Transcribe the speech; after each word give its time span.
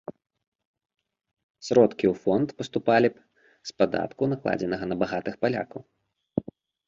Сродкі 1.67 2.05
ў 2.11 2.13
фонд 2.23 2.49
паступалі 2.61 3.07
б 3.17 3.23
з 3.71 3.75
падатку, 3.81 4.23
накладзенага 4.31 4.85
на 4.91 4.95
багатых 5.03 5.35
палякаў. 5.45 5.81